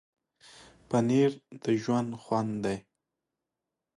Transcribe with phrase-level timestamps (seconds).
[0.89, 1.31] پنېر
[1.63, 2.77] د ژوند خوند دی.